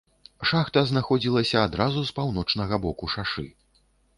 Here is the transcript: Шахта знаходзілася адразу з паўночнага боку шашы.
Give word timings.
Шахта 0.51 0.81
знаходзілася 0.91 1.57
адразу 1.67 1.99
з 2.09 2.17
паўночнага 2.17 2.75
боку 2.87 3.13
шашы. 3.17 3.45